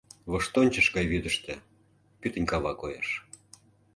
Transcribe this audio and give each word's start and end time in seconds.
Воштончыш 0.29 0.87
гай 0.95 1.05
вӱдыштӧ 1.11 1.53
пӱтынь 2.19 2.47
кава 2.51 2.73
коеш. 2.81 3.09